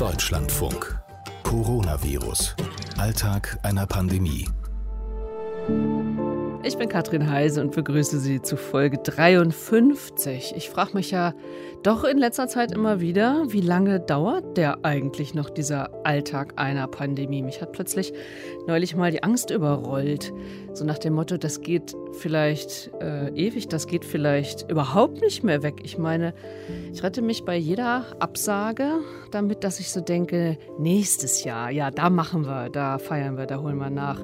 [0.00, 0.98] Deutschlandfunk.
[1.42, 2.56] Coronavirus.
[2.96, 4.48] Alltag einer Pandemie.
[6.62, 10.52] Ich bin Katrin Heise und begrüße Sie zu Folge 53.
[10.54, 11.32] Ich frage mich ja
[11.82, 16.86] doch in letzter Zeit immer wieder, wie lange dauert der eigentlich noch dieser Alltag einer
[16.86, 17.40] Pandemie?
[17.40, 18.12] Mich hat plötzlich
[18.66, 20.34] neulich mal die Angst überrollt.
[20.74, 25.62] So nach dem Motto, das geht vielleicht äh, ewig, das geht vielleicht überhaupt nicht mehr
[25.62, 25.76] weg.
[25.82, 26.34] Ich meine,
[26.92, 28.98] ich rette mich bei jeder Absage
[29.30, 33.62] damit, dass ich so denke, nächstes Jahr, ja, da machen wir, da feiern wir, da
[33.62, 34.22] holen wir nach.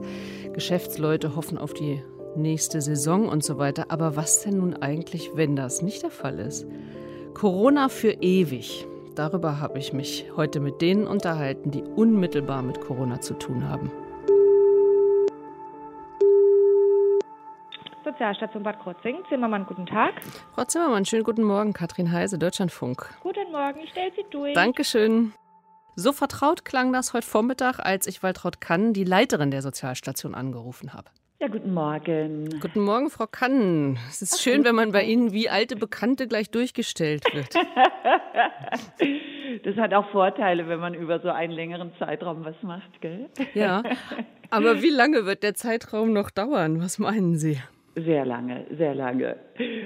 [0.56, 2.02] Geschäftsleute hoffen auf die
[2.34, 3.90] nächste Saison und so weiter.
[3.90, 6.66] Aber was denn nun eigentlich, wenn das nicht der Fall ist?
[7.34, 8.86] Corona für ewig.
[9.14, 13.92] Darüber habe ich mich heute mit denen unterhalten, die unmittelbar mit Corona zu tun haben.
[18.02, 19.18] Sozialstation Bad Krotzing.
[19.28, 20.14] Zimmermann, guten Tag.
[20.54, 21.74] Frau Zimmermann, schönen guten Morgen.
[21.74, 23.14] Katrin Heise, Deutschlandfunk.
[23.22, 24.54] Guten Morgen, ich stelle Sie durch.
[24.54, 25.34] Dankeschön.
[25.98, 30.92] So vertraut klang das heute Vormittag, als ich Waltraud Kann, die Leiterin der Sozialstation, angerufen
[30.92, 31.08] habe.
[31.40, 32.60] Ja, guten Morgen.
[32.60, 33.98] Guten Morgen, Frau Kannen.
[34.10, 37.54] Es ist Ach, schön, wenn man bei Ihnen wie alte Bekannte gleich durchgestellt wird.
[39.64, 43.30] das hat auch Vorteile, wenn man über so einen längeren Zeitraum was macht, gell?
[43.54, 43.82] Ja.
[44.50, 46.82] Aber wie lange wird der Zeitraum noch dauern?
[46.82, 47.58] Was meinen Sie?
[47.98, 49.36] Sehr lange, sehr lange.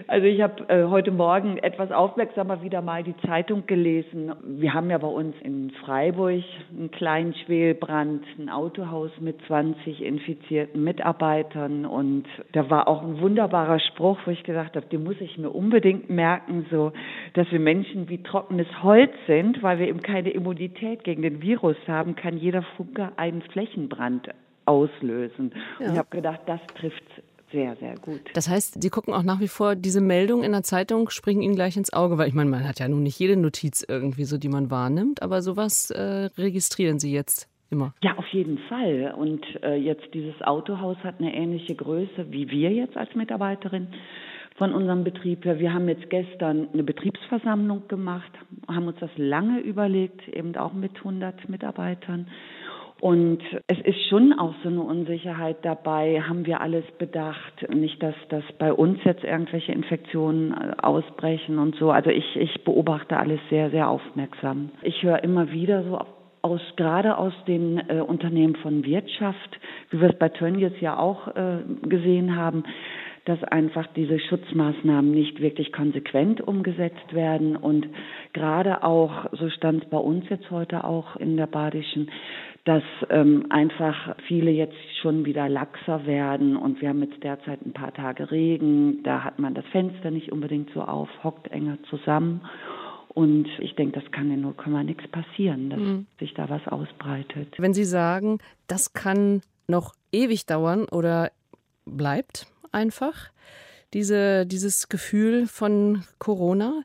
[0.09, 4.33] Also ich habe äh, heute Morgen etwas aufmerksamer wieder mal die Zeitung gelesen.
[4.43, 6.43] Wir haben ja bei uns in Freiburg
[6.77, 13.79] einen kleinen Schwelbrand, ein Autohaus mit 20 infizierten Mitarbeitern und da war auch ein wunderbarer
[13.79, 16.91] Spruch, wo ich gesagt habe, den muss ich mir unbedingt merken, so,
[17.35, 21.77] dass wir Menschen wie trockenes Holz sind, weil wir eben keine Immunität gegen den Virus
[21.87, 24.31] haben, kann jeder Funke einen Flächenbrand
[24.71, 25.53] auslösen.
[25.79, 25.87] Ja.
[25.87, 27.05] Und ich habe gedacht, das trifft
[27.53, 28.21] sehr, sehr gut.
[28.35, 31.55] Das heißt, Sie gucken auch nach wie vor diese Meldung in der Zeitung, springen Ihnen
[31.55, 34.39] gleich ins Auge, weil ich meine, man hat ja nun nicht jede Notiz irgendwie so,
[34.39, 37.95] die man wahrnimmt, aber sowas äh, registrieren Sie jetzt immer.
[38.03, 39.15] Ja, auf jeden Fall.
[39.17, 43.89] Und äh, jetzt dieses Autohaus hat eine ähnliche Größe wie wir jetzt als Mitarbeiterin
[44.57, 45.59] von unserem Betrieb her.
[45.59, 48.31] Wir haben jetzt gestern eine Betriebsversammlung gemacht,
[48.69, 52.29] haben uns das lange überlegt, eben auch mit 100 Mitarbeitern
[53.01, 58.15] und es ist schon auch so eine Unsicherheit dabei, haben wir alles bedacht, nicht, dass,
[58.29, 61.91] dass bei uns jetzt irgendwelche Infektionen äh, ausbrechen und so.
[61.91, 64.71] Also ich, ich beobachte alles sehr, sehr aufmerksam.
[64.83, 65.99] Ich höre immer wieder so
[66.43, 69.59] aus, gerade aus den äh, Unternehmen von Wirtschaft,
[69.91, 72.65] wie wir es bei Tönnies ja auch äh, gesehen haben,
[73.27, 77.87] dass einfach diese Schutzmaßnahmen nicht wirklich konsequent umgesetzt werden und
[78.33, 82.11] gerade auch, so stand es bei uns jetzt heute auch in der Badischen,
[82.65, 87.73] dass ähm, einfach viele jetzt schon wieder laxer werden und wir haben jetzt derzeit ein
[87.73, 92.43] paar Tage Regen, da hat man das Fenster nicht unbedingt so auf, hockt enger zusammen
[93.09, 94.55] und ich denke, das kann in 0,
[94.85, 96.07] nichts passieren, dass mhm.
[96.19, 97.55] sich da was ausbreitet.
[97.59, 98.39] Wenn Sie sagen,
[98.69, 101.31] das kann noch ewig dauern oder
[101.87, 103.31] bleibt einfach,
[103.93, 106.83] diese, dieses Gefühl von Corona,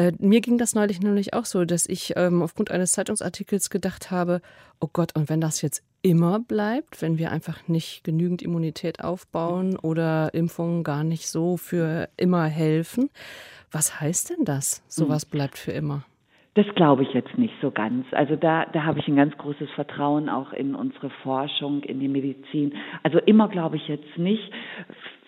[0.00, 4.10] äh, mir ging das neulich nämlich auch so, dass ich ähm, aufgrund eines Zeitungsartikels gedacht
[4.10, 4.40] habe,
[4.80, 9.76] oh Gott, und wenn das jetzt immer bleibt, wenn wir einfach nicht genügend Immunität aufbauen
[9.76, 13.10] oder Impfungen gar nicht so für immer helfen,
[13.70, 14.82] was heißt denn das?
[14.88, 15.30] Sowas hm.
[15.30, 16.04] bleibt für immer.
[16.54, 18.06] Das glaube ich jetzt nicht so ganz.
[18.12, 22.08] Also da, da habe ich ein ganz großes Vertrauen auch in unsere Forschung, in die
[22.08, 22.74] Medizin.
[23.04, 24.50] Also immer glaube ich jetzt nicht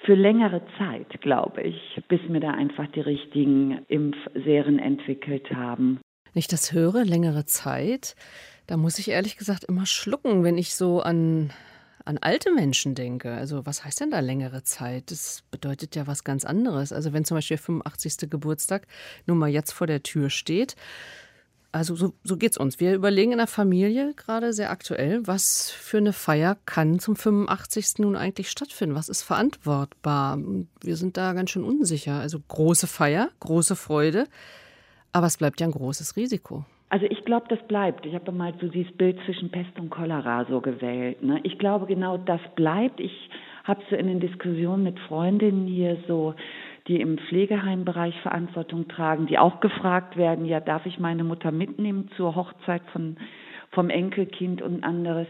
[0.04, 6.00] für längere Zeit, glaube ich, bis wir da einfach die richtigen Impfserien entwickelt haben.
[6.32, 8.16] Wenn ich das höre, längere Zeit,
[8.66, 11.50] da muss ich ehrlich gesagt immer schlucken, wenn ich so an,
[12.04, 13.32] an alte Menschen denke.
[13.32, 15.10] Also was heißt denn da längere Zeit?
[15.10, 16.92] Das bedeutet ja was ganz anderes.
[16.92, 18.30] Also wenn zum Beispiel der 85.
[18.30, 18.86] Geburtstag
[19.26, 20.74] nun mal jetzt vor der Tür steht,
[21.72, 22.80] also so, so geht es uns.
[22.80, 27.98] Wir überlegen in der Familie gerade sehr aktuell, was für eine Feier kann zum 85.
[27.98, 28.94] nun eigentlich stattfinden?
[28.94, 30.38] Was ist verantwortbar?
[30.82, 32.20] Wir sind da ganz schön unsicher.
[32.20, 34.26] Also große Feier, große Freude,
[35.12, 36.64] aber es bleibt ja ein großes Risiko.
[36.90, 38.04] Also ich glaube, das bleibt.
[38.04, 41.22] Ich habe mal so dieses Bild zwischen Pest und Cholera so gewählt.
[41.22, 41.40] Ne?
[41.42, 43.00] Ich glaube, genau das bleibt.
[43.00, 43.30] Ich
[43.64, 46.34] habe so in den Diskussionen mit Freundinnen hier so
[46.88, 52.08] die im Pflegeheimbereich Verantwortung tragen, die auch gefragt werden, ja, darf ich meine Mutter mitnehmen
[52.16, 53.16] zur Hochzeit von,
[53.70, 55.28] vom Enkelkind und anderes.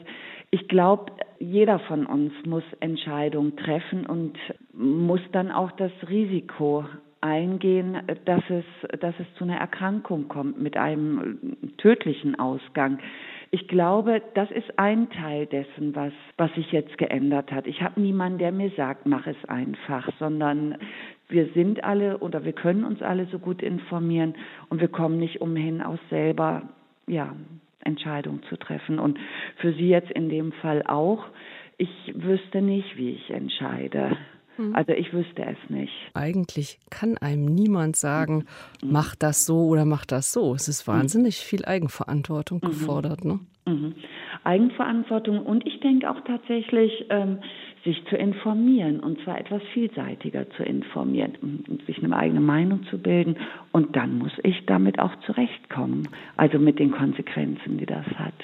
[0.51, 4.39] Ich glaube, jeder von uns muss Entscheidungen treffen und
[4.73, 6.85] muss dann auch das Risiko
[7.23, 8.65] eingehen, dass es,
[9.01, 12.99] dass es zu einer Erkrankung kommt mit einem tödlichen Ausgang.
[13.51, 17.67] Ich glaube, das ist ein Teil dessen, was, was sich jetzt geändert hat.
[17.67, 20.79] Ich habe niemanden, der mir sagt, mach es einfach, sondern
[21.33, 24.35] wir sind alle oder wir können uns alle so gut informieren
[24.69, 26.63] und wir kommen nicht umhin, auch selber
[27.07, 27.35] ja,
[27.81, 28.99] Entscheidungen zu treffen.
[28.99, 29.19] Und
[29.57, 31.25] für Sie jetzt in dem Fall auch.
[31.79, 34.17] Ich wüsste nicht, wie ich entscheide.
[34.57, 34.75] Mhm.
[34.75, 35.93] Also ich wüsste es nicht.
[36.15, 38.45] Eigentlich kann einem niemand sagen,
[38.83, 38.93] mhm.
[38.93, 40.55] mach das so oder mach das so.
[40.55, 42.69] Es ist wahnsinnig viel Eigenverantwortung mhm.
[42.69, 43.25] gefordert.
[43.25, 43.41] Ne?
[43.67, 43.95] Mhm.
[44.45, 47.39] Eigenverantwortung und ich denke auch tatsächlich, ähm,
[47.85, 52.99] sich zu informieren und zwar etwas vielseitiger zu informieren und sich eine eigene Meinung zu
[52.99, 53.37] bilden.
[53.73, 58.35] Und dann muss ich damit auch zurechtkommen, also mit den Konsequenzen, die das hat.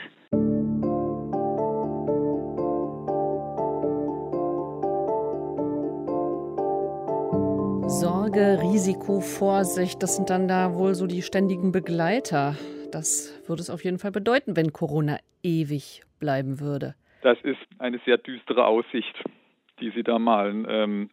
[7.89, 12.55] Sorge, Risiko, Vorsicht, das sind dann da wohl so die ständigen Begleiter.
[12.93, 16.95] Das würde es auf jeden Fall bedeuten, wenn Corona ewig bleiben würde.
[17.23, 19.23] Das ist eine sehr düstere Aussicht,
[19.81, 20.67] die Sie da malen.
[20.69, 21.11] Ähm,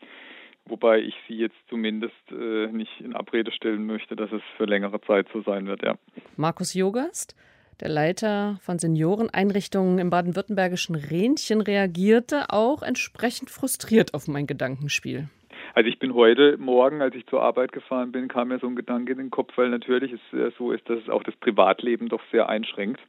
[0.66, 5.02] wobei ich Sie jetzt zumindest äh, nicht in Abrede stellen möchte, dass es für längere
[5.02, 5.96] Zeit so sein wird, ja.
[6.38, 7.36] Markus Jogast,
[7.82, 15.28] der Leiter von Senioreneinrichtungen im baden-württembergischen Rhänchen, reagierte auch entsprechend frustriert auf mein Gedankenspiel.
[15.74, 18.76] Also ich bin heute Morgen, als ich zur Arbeit gefahren bin, kam mir so ein
[18.76, 22.08] Gedanke in den Kopf, weil natürlich es äh, so ist, dass es auch das Privatleben
[22.08, 23.02] doch sehr einschränkt.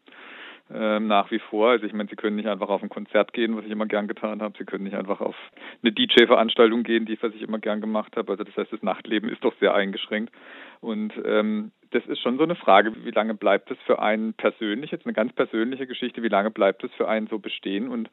[0.73, 1.71] Ähm, nach wie vor.
[1.71, 4.09] Also ich meine, Sie können nicht einfach auf ein Konzert gehen, was ich immer gern
[4.09, 4.55] getan habe.
[4.59, 5.37] Sie können nicht einfach auf
[5.83, 8.33] eine DJ-Veranstaltung gehen, die was ich immer gern gemacht habe.
[8.33, 10.35] Also das heißt, das Nachtleben ist doch sehr eingeschränkt.
[10.81, 14.91] Und ähm, das ist schon so eine Frage, wie lange bleibt es für einen persönlich,
[14.91, 18.11] jetzt eine ganz persönliche Geschichte, wie lange bleibt es für einen so bestehen und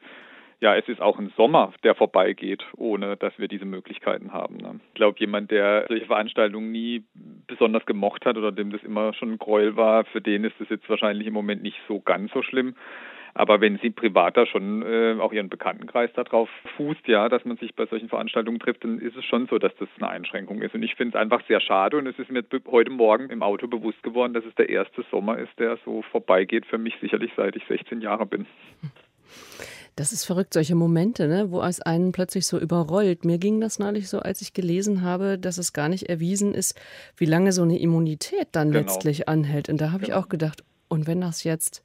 [0.60, 4.56] ja, es ist auch ein Sommer, der vorbeigeht, ohne dass wir diese Möglichkeiten haben.
[4.56, 4.80] Ne?
[4.88, 7.04] Ich glaube, jemand, der solche Veranstaltungen nie
[7.46, 10.68] besonders gemocht hat oder dem das immer schon ein Gräuel war, für den ist das
[10.68, 12.74] jetzt wahrscheinlich im Moment nicht so ganz so schlimm.
[13.36, 17.74] Aber wenn sie privater schon äh, auch ihren Bekanntenkreis darauf fußt, ja, dass man sich
[17.74, 20.74] bei solchen Veranstaltungen trifft, dann ist es schon so, dass das eine Einschränkung ist.
[20.74, 23.66] Und ich finde es einfach sehr schade und es ist mir heute Morgen im Auto
[23.66, 27.56] bewusst geworden, dass es der erste Sommer ist, der so vorbeigeht für mich sicherlich seit
[27.56, 28.46] ich 16 Jahre bin.
[29.96, 33.24] Das ist verrückt, solche Momente, ne, wo es einen plötzlich so überrollt.
[33.24, 36.80] Mir ging das neulich so, als ich gelesen habe, dass es gar nicht erwiesen ist,
[37.16, 38.80] wie lange so eine Immunität dann genau.
[38.80, 39.68] letztlich anhält.
[39.68, 40.18] Und da habe genau.
[40.18, 41.84] ich auch gedacht, und wenn das jetzt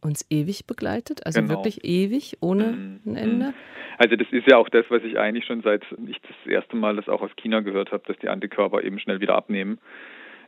[0.00, 1.54] uns ewig begleitet, also genau.
[1.54, 3.00] wirklich ewig, ohne mhm.
[3.06, 3.46] ein Ende?
[3.46, 3.54] Mhm.
[3.98, 6.96] Also das ist ja auch das, was ich eigentlich schon seit ich das erste Mal
[6.96, 9.78] das auch aus China gehört habe, dass die Antikörper eben schnell wieder abnehmen.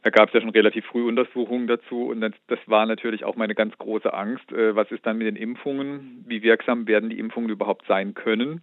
[0.02, 3.36] Da gab es ja schon relativ früh Untersuchungen dazu und das, das war natürlich auch
[3.36, 4.50] meine ganz große Angst.
[4.52, 6.24] Äh, was ist dann mit den Impfungen?
[6.26, 8.62] Wie wirksam werden die Impfungen überhaupt sein können?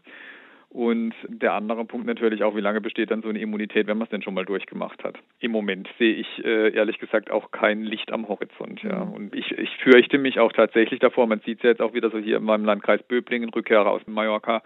[0.70, 4.06] Und der andere Punkt natürlich auch, wie lange besteht dann so eine Immunität, wenn man
[4.06, 5.18] es denn schon mal durchgemacht hat.
[5.40, 8.84] Im Moment sehe ich äh, ehrlich gesagt auch kein Licht am Horizont.
[8.84, 9.06] Ja.
[9.06, 9.14] Mhm.
[9.14, 12.10] Und ich, ich fürchte mich auch tatsächlich davor, man sieht es ja jetzt auch wieder
[12.10, 14.62] so hier in meinem Landkreis Böblingen, Rückkehrer aus Mallorca,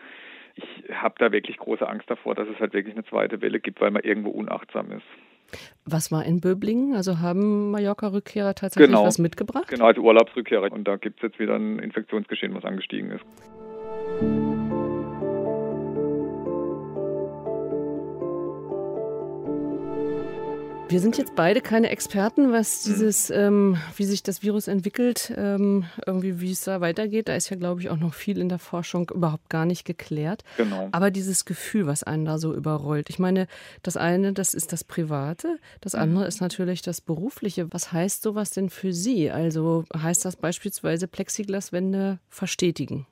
[0.56, 3.80] ich habe da wirklich große Angst davor, dass es halt wirklich eine zweite Welle gibt,
[3.80, 5.06] weil man irgendwo unachtsam ist.
[5.86, 6.96] Was war in Böblingen?
[6.96, 9.06] Also haben Mallorca-Rückkehrer tatsächlich genau.
[9.06, 9.68] was mitgebracht?
[9.68, 10.72] Genau, also Urlaubsrückkehrer.
[10.72, 14.51] Und da gibt es jetzt wieder ein Infektionsgeschehen, was angestiegen ist.
[20.92, 22.92] Wir sind jetzt beide keine Experten, was mhm.
[22.92, 27.30] dieses, ähm, wie sich das Virus entwickelt, ähm, irgendwie wie es da weitergeht.
[27.30, 30.44] Da ist ja, glaube ich, auch noch viel in der Forschung überhaupt gar nicht geklärt.
[30.58, 30.90] Genau.
[30.92, 33.10] Aber dieses Gefühl, was einen da so überrollt.
[33.10, 33.48] Ich meine,
[33.84, 36.02] das eine, das ist das Private, das mhm.
[36.02, 37.72] andere ist natürlich das Berufliche.
[37.72, 39.32] Was heißt sowas denn für Sie?
[39.32, 43.08] Also heißt das beispielsweise Plexiglaswände verstetigen?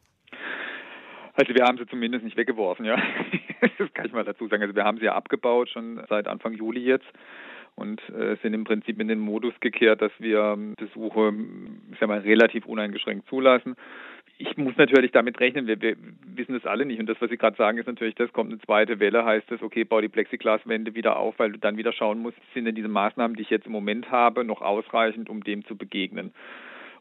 [1.36, 2.98] Also wir haben sie zumindest nicht weggeworfen, ja.
[3.78, 4.62] Das kann ich mal dazu sagen.
[4.62, 7.08] Also wir haben sie ja abgebaut, schon seit Anfang Juli jetzt
[7.80, 11.34] und äh, sind im Prinzip in den Modus gekehrt, dass wir Besuche
[11.92, 13.76] ich sag mal, relativ uneingeschränkt zulassen.
[14.38, 15.96] Ich muss natürlich damit rechnen, wir, wir
[16.36, 17.00] wissen das alle nicht.
[17.00, 19.62] Und das, was Sie gerade sagen, ist natürlich, das kommt eine zweite Welle, heißt es,
[19.62, 22.88] okay, bau die Plexiglaswände wieder auf, weil du dann wieder schauen musst, sind denn diese
[22.88, 26.34] Maßnahmen, die ich jetzt im Moment habe, noch ausreichend, um dem zu begegnen.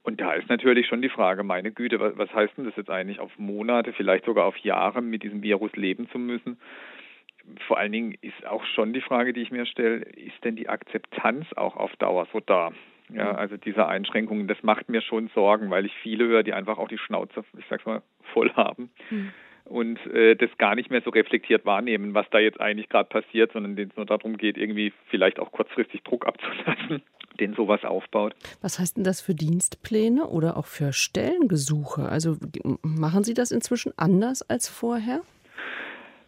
[0.02, 2.90] Und da ist natürlich schon die Frage, meine Güte, was, was heißt denn das jetzt
[2.90, 6.56] eigentlich, auf Monate, vielleicht sogar auf Jahre mit diesem Virus leben zu müssen?
[7.66, 10.68] Vor allen Dingen ist auch schon die Frage, die ich mir stelle, ist denn die
[10.68, 12.72] Akzeptanz auch auf Dauer so da?
[13.10, 13.38] Ja, mhm.
[13.38, 16.88] also diese Einschränkungen, das macht mir schon Sorgen, weil ich viele höre, die einfach auch
[16.88, 18.02] die Schnauze, ich sag's mal,
[18.34, 18.90] voll haben.
[19.10, 19.32] Mhm.
[19.64, 23.52] Und äh, das gar nicht mehr so reflektiert wahrnehmen, was da jetzt eigentlich gerade passiert,
[23.52, 27.02] sondern denen es nur darum geht, irgendwie vielleicht auch kurzfristig Druck abzulassen,
[27.40, 28.34] den sowas aufbaut.
[28.62, 32.08] Was heißt denn das für Dienstpläne oder auch für Stellengesuche?
[32.08, 32.36] Also
[32.82, 35.20] machen Sie das inzwischen anders als vorher?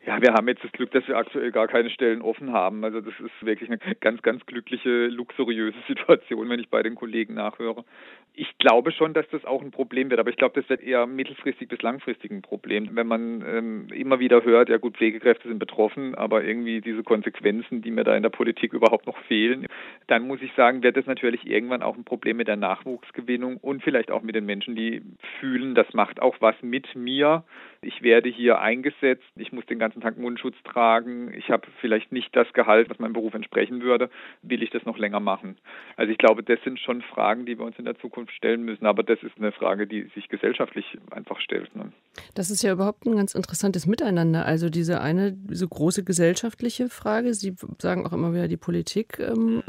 [0.07, 2.85] Ja, wir haben jetzt das Glück, dass wir aktuell gar keine Stellen offen haben.
[2.85, 7.35] Also das ist wirklich eine ganz, ganz glückliche, luxuriöse Situation, wenn ich bei den Kollegen
[7.35, 7.85] nachhöre.
[8.33, 11.07] Ich glaube schon, dass das auch ein Problem wird, aber ich glaube, das wird eher
[11.07, 12.88] mittelfristig bis langfristig ein Problem.
[12.95, 17.83] Wenn man ähm, immer wieder hört, ja gut, Pflegekräfte sind betroffen, aber irgendwie diese Konsequenzen,
[17.83, 19.66] die mir da in der Politik überhaupt noch fehlen,
[20.11, 23.83] dann muss ich sagen, wird das natürlich irgendwann auch ein Problem mit der Nachwuchsgewinnung und
[23.85, 25.02] vielleicht auch mit den Menschen, die
[25.38, 27.45] fühlen, das macht auch was mit mir.
[27.81, 32.35] Ich werde hier eingesetzt, ich muss den ganzen Tag Mundschutz tragen, ich habe vielleicht nicht
[32.35, 34.11] das Gehalt, was meinem Beruf entsprechen würde.
[34.43, 35.57] Will ich das noch länger machen?
[35.97, 38.87] Also ich glaube, das sind schon Fragen, die wir uns in der Zukunft stellen müssen,
[38.87, 41.75] aber das ist eine Frage, die sich gesellschaftlich einfach stellt.
[41.76, 41.93] Ne?
[42.35, 44.45] Das ist ja überhaupt ein ganz interessantes Miteinander.
[44.45, 49.62] Also diese eine, diese große gesellschaftliche Frage, Sie sagen auch immer wieder, die Politik ähm,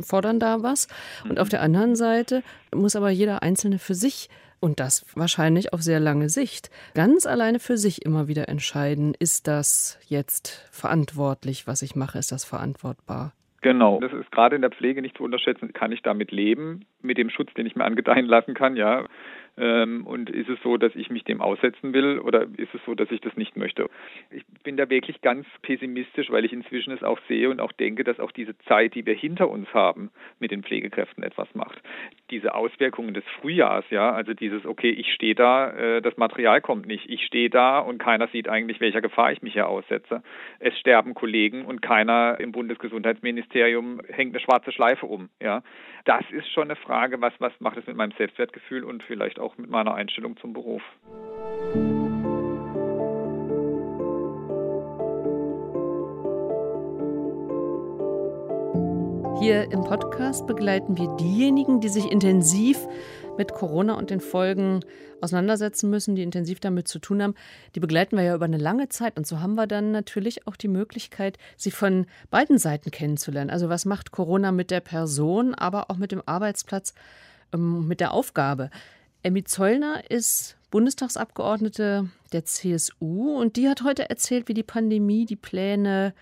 [0.00, 0.88] fordern da was.
[1.24, 1.38] Und mhm.
[1.38, 2.42] auf der anderen Seite
[2.74, 4.28] muss aber jeder Einzelne für sich
[4.60, 9.48] und das wahrscheinlich auf sehr lange Sicht, ganz alleine für sich immer wieder entscheiden, ist
[9.48, 13.32] das jetzt verantwortlich, was ich mache, ist das verantwortbar?
[13.62, 15.72] Genau, das ist gerade in der Pflege nicht zu unterschätzen.
[15.72, 19.06] Kann ich damit leben, mit dem Schutz, den ich mir angedeihen lassen kann, ja?
[19.58, 22.94] Ähm, und ist es so, dass ich mich dem aussetzen will oder ist es so,
[22.94, 23.90] dass ich das nicht möchte?
[24.30, 28.02] Ich bin da wirklich ganz pessimistisch, weil ich inzwischen es auch sehe und auch denke,
[28.02, 31.82] dass auch diese Zeit, die wir hinter uns haben, mit den Pflegekräften etwas macht.
[32.30, 36.86] Diese Auswirkungen des Frühjahrs, ja, also dieses, okay, ich stehe da, äh, das Material kommt
[36.86, 40.22] nicht, ich stehe da und keiner sieht eigentlich, welcher Gefahr ich mich hier aussetze.
[40.60, 45.62] Es sterben Kollegen und keiner im Bundesgesundheitsministerium hängt eine schwarze Schleife um, ja.
[46.04, 49.58] Das ist schon eine Frage, was, was macht es mit meinem Selbstwertgefühl und vielleicht auch
[49.58, 50.82] mit meiner Einstellung zum Beruf.
[59.40, 62.78] Hier im Podcast begleiten wir diejenigen, die sich intensiv
[63.36, 64.84] mit Corona und den Folgen
[65.20, 67.34] auseinandersetzen müssen, die intensiv damit zu tun haben.
[67.74, 69.16] Die begleiten wir ja über eine lange Zeit.
[69.16, 73.50] Und so haben wir dann natürlich auch die Möglichkeit, sie von beiden Seiten kennenzulernen.
[73.50, 76.94] Also was macht Corona mit der Person, aber auch mit dem Arbeitsplatz,
[77.52, 78.70] ähm, mit der Aufgabe.
[79.22, 85.36] Emmy Zollner ist Bundestagsabgeordnete der CSU und die hat heute erzählt, wie die Pandemie die
[85.36, 86.14] Pläne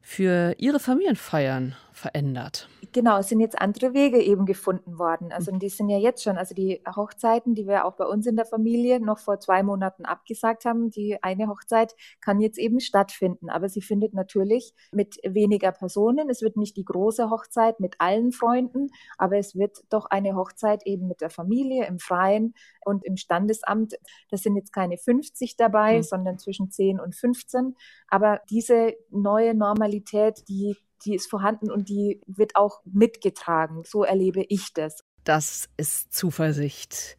[0.00, 2.68] für ihre Familienfeiern verändert.
[2.92, 5.30] Genau, es sind jetzt andere Wege eben gefunden worden.
[5.32, 8.36] Also die sind ja jetzt schon, also die Hochzeiten, die wir auch bei uns in
[8.36, 13.50] der Familie noch vor zwei Monaten abgesagt haben, die eine Hochzeit kann jetzt eben stattfinden.
[13.50, 16.30] Aber sie findet natürlich mit weniger Personen.
[16.30, 18.88] Es wird nicht die große Hochzeit mit allen Freunden,
[19.18, 22.54] aber es wird doch eine Hochzeit eben mit der Familie im Freien
[22.88, 23.94] und im Standesamt.
[24.30, 26.02] Das sind jetzt keine 50 dabei, mhm.
[26.02, 27.76] sondern zwischen 10 und 15.
[28.08, 33.82] Aber diese neue Normalität, die die ist vorhanden und die wird auch mitgetragen.
[33.84, 35.04] So erlebe ich das.
[35.24, 37.16] Das ist Zuversicht,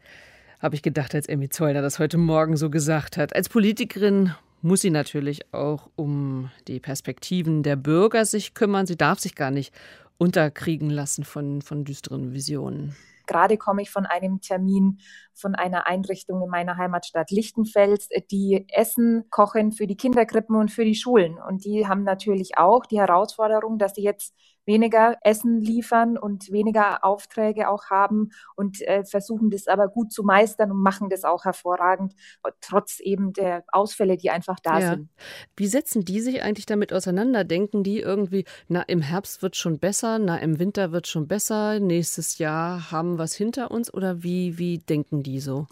[0.60, 3.36] habe ich gedacht, als Emmy Zollner das heute Morgen so gesagt hat.
[3.36, 8.86] Als Politikerin muss sie natürlich auch um die Perspektiven der Bürger sich kümmern.
[8.86, 9.74] Sie darf sich gar nicht
[10.18, 12.96] unterkriegen lassen von, von düsteren Visionen.
[13.30, 14.98] Gerade komme ich von einem Termin
[15.36, 20.84] von einer Einrichtung in meiner Heimatstadt Lichtenfels, die Essen kochen für die Kinderkrippen und für
[20.84, 21.38] die Schulen.
[21.38, 24.34] Und die haben natürlich auch die Herausforderung, dass sie jetzt
[24.70, 30.24] weniger Essen liefern und weniger Aufträge auch haben und äh, versuchen das aber gut zu
[30.24, 32.14] meistern und machen das auch hervorragend,
[32.62, 34.90] trotz eben der Ausfälle, die einfach da ja.
[34.92, 35.10] sind.
[35.58, 37.44] Wie setzen die sich eigentlich damit auseinander?
[37.44, 41.80] Denken die irgendwie, na, im Herbst wird schon besser, na, im Winter wird schon besser,
[41.80, 45.66] nächstes Jahr haben wir es hinter uns oder wie, wie denken die so?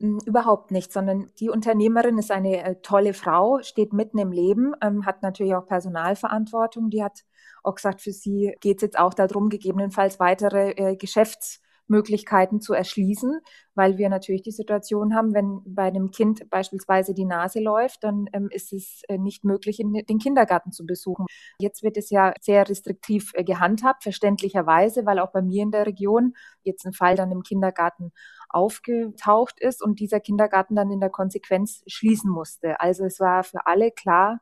[0.00, 4.74] Hm, überhaupt nicht, sondern die Unternehmerin ist eine äh, tolle Frau, steht mitten im Leben,
[4.82, 6.90] ähm, hat natürlich auch Personalverantwortung.
[6.90, 7.24] Die hat
[7.62, 12.72] auch gesagt, für sie geht es jetzt auch darum, gegebenenfalls weitere äh, Geschäfts Möglichkeiten zu
[12.72, 13.40] erschließen,
[13.74, 18.26] weil wir natürlich die Situation haben, wenn bei einem Kind beispielsweise die Nase läuft, dann
[18.32, 21.26] ähm, ist es äh, nicht möglich, den Kindergarten zu besuchen.
[21.58, 25.86] Jetzt wird es ja sehr restriktiv äh, gehandhabt, verständlicherweise, weil auch bei mir in der
[25.86, 28.12] Region jetzt ein Fall dann im Kindergarten
[28.48, 32.80] aufgetaucht ist und dieser Kindergarten dann in der Konsequenz schließen musste.
[32.80, 34.40] Also es war für alle klar,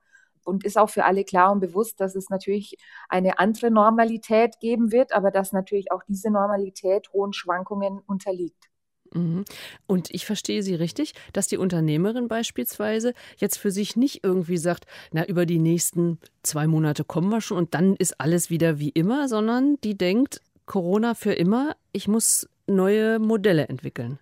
[0.49, 2.77] und ist auch für alle klar und bewusst, dass es natürlich
[3.09, 8.69] eine andere Normalität geben wird, aber dass natürlich auch diese Normalität hohen Schwankungen unterliegt.
[9.13, 9.45] Mhm.
[9.87, 14.87] Und ich verstehe Sie richtig, dass die Unternehmerin beispielsweise jetzt für sich nicht irgendwie sagt,
[15.13, 18.91] na, über die nächsten zwei Monate kommen wir schon und dann ist alles wieder wie
[18.91, 24.19] immer, sondern die denkt, Corona für immer, ich muss neue Modelle entwickeln.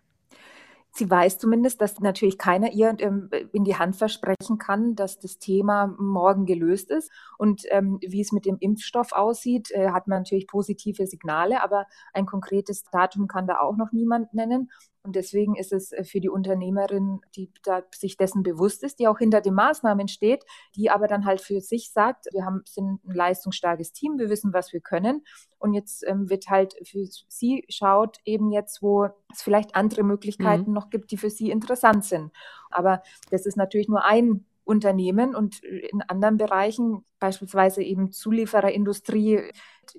[0.96, 5.38] Sie weiß zumindest, dass natürlich keiner ihr ähm, in die Hand versprechen kann, dass das
[5.38, 7.12] Thema morgen gelöst ist.
[7.36, 11.86] Und ähm, wie es mit dem Impfstoff aussieht, äh, hat man natürlich positive Signale, aber
[12.14, 14.70] ein konkretes Datum kann da auch noch niemand nennen.
[15.06, 19.06] Und deswegen ist es äh, für die Unternehmerin, die da sich dessen bewusst ist, die
[19.06, 20.44] auch hinter den Maßnahmen steht,
[20.74, 24.52] die aber dann halt für sich sagt, wir haben, sind ein leistungsstarkes Team, wir wissen,
[24.52, 25.24] was wir können.
[25.58, 30.70] Und jetzt ähm, wird halt für sie schaut eben jetzt, wo es vielleicht andere Möglichkeiten
[30.70, 30.74] mhm.
[30.74, 32.32] noch gibt, die für sie interessant sind.
[32.70, 39.52] Aber das ist natürlich nur ein Unternehmen und in anderen Bereichen, beispielsweise eben Zuliefererindustrie,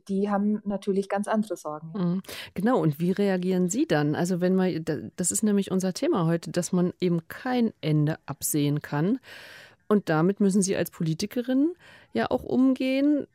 [0.09, 1.93] die haben natürlich ganz andere Sorgen.
[1.95, 2.21] Mhm.
[2.53, 4.13] Genau, und wie reagieren Sie dann?
[4.13, 4.83] Also wenn man,
[5.15, 9.19] das ist nämlich unser Thema heute, dass man eben kein Ende absehen kann.
[9.87, 11.73] Und damit müssen Sie als Politikerin
[12.11, 13.25] ja auch umgehen.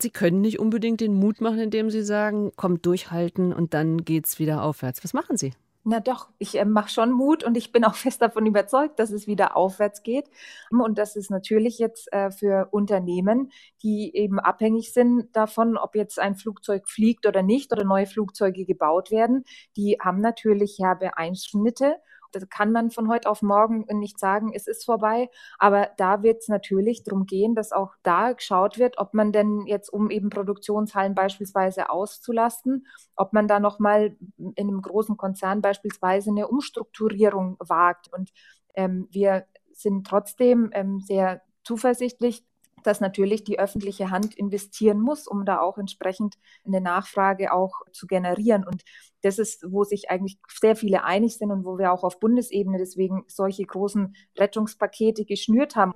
[0.00, 4.26] Sie können nicht unbedingt den Mut machen, indem Sie sagen, kommt durchhalten und dann geht
[4.26, 5.04] es wieder aufwärts.
[5.04, 5.52] Was machen Sie?
[5.84, 9.10] Na doch, ich äh, mache schon Mut und ich bin auch fest davon überzeugt, dass
[9.10, 10.30] es wieder aufwärts geht.
[10.70, 13.50] Und das ist natürlich jetzt äh, für Unternehmen,
[13.82, 18.64] die eben abhängig sind davon, ob jetzt ein Flugzeug fliegt oder nicht oder neue Flugzeuge
[18.64, 19.44] gebaut werden.
[19.76, 21.96] Die haben natürlich herbe Einschnitte
[22.32, 25.28] das kann man von heute auf morgen nicht sagen, es ist vorbei.
[25.58, 29.66] Aber da wird es natürlich darum gehen, dass auch da geschaut wird, ob man denn
[29.66, 32.86] jetzt, um eben Produktionshallen beispielsweise auszulasten,
[33.16, 38.12] ob man da nochmal in einem großen Konzern beispielsweise eine Umstrukturierung wagt.
[38.12, 38.30] Und
[38.74, 42.44] ähm, wir sind trotzdem ähm, sehr zuversichtlich,
[42.86, 46.36] dass natürlich die öffentliche Hand investieren muss, um da auch entsprechend
[46.66, 48.64] eine Nachfrage auch zu generieren.
[48.66, 48.82] Und
[49.22, 52.78] das ist, wo sich eigentlich sehr viele einig sind und wo wir auch auf Bundesebene
[52.78, 55.92] deswegen solche großen Rettungspakete geschnürt haben.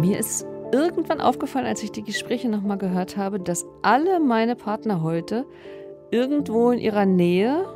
[0.00, 5.02] Mir ist irgendwann aufgefallen, als ich die Gespräche nochmal gehört habe, dass alle meine Partner
[5.02, 5.46] heute
[6.10, 7.66] irgendwo in ihrer Nähe,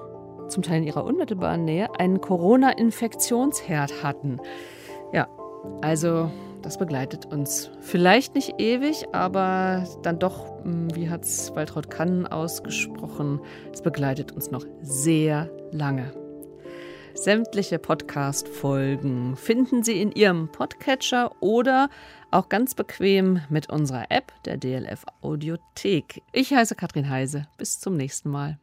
[0.48, 4.40] zum Teil in ihrer unmittelbaren Nähe, einen Corona-Infektionsherd hatten.
[5.12, 5.28] Ja,
[5.80, 6.30] also
[6.64, 12.26] das begleitet uns vielleicht nicht ewig, aber dann doch, hm, wie hat es Waltraud Kannen
[12.26, 13.40] ausgesprochen,
[13.72, 16.12] es begleitet uns noch sehr lange.
[17.12, 21.88] Sämtliche Podcast-Folgen finden Sie in Ihrem Podcatcher oder
[22.30, 26.22] auch ganz bequem mit unserer App der DLF Audiothek.
[26.32, 27.46] Ich heiße Katrin Heise.
[27.56, 28.58] Bis zum nächsten Mal.